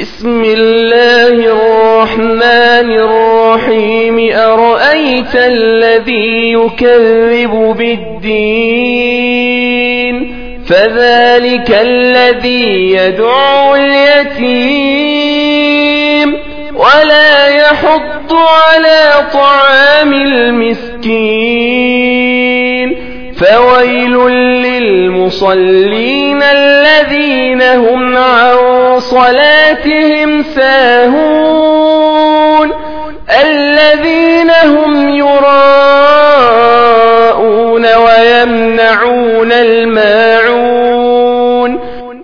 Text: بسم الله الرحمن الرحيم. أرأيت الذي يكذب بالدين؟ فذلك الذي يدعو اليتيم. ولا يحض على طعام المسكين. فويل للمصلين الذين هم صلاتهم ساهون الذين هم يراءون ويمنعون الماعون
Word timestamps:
بسم 0.00 0.44
الله 0.44 1.28
الرحمن 1.28 2.90
الرحيم. 2.90 4.32
أرأيت 4.36 5.34
الذي 5.34 6.52
يكذب 6.52 7.74
بالدين؟ 7.78 8.74
فذلك 10.66 11.70
الذي 11.70 12.92
يدعو 12.92 13.74
اليتيم. 13.74 15.14
ولا 16.74 17.48
يحض 17.48 18.32
على 18.32 19.26
طعام 19.32 20.12
المسكين. 20.12 21.74
فويل 23.34 24.28
للمصلين 24.62 26.42
الذين 26.42 27.62
هم 27.62 28.16
صلاتهم 29.00 30.42
ساهون 30.42 32.04
الذين 33.42 34.50
هم 34.50 35.08
يراءون 35.08 36.54
ويمنعون 37.94 39.52
الماعون 39.52 40.63